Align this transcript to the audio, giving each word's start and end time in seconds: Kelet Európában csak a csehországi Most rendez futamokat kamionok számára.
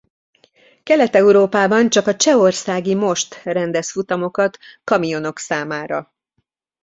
Kelet 0.83 1.15
Európában 1.15 1.89
csak 1.89 2.07
a 2.07 2.15
csehországi 2.15 2.95
Most 2.95 3.43
rendez 3.43 3.91
futamokat 3.91 4.57
kamionok 4.83 5.39
számára. 5.39 6.13